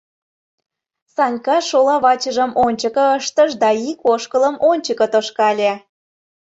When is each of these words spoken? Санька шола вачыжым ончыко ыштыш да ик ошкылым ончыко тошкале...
Санька 1.15 1.57
шола 1.69 1.95
вачыжым 2.03 2.51
ончыко 2.65 3.05
ыштыш 3.17 3.51
да 3.61 3.69
ик 3.89 3.99
ошкылым 4.13 4.55
ончыко 4.69 5.05
тошкале... 5.13 5.71